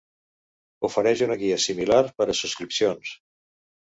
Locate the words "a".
2.29-2.37